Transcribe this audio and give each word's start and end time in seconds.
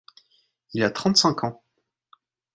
Il 0.73 0.81
a 0.83 0.89
trente-cinq 0.89 1.43
ans. 1.43 1.61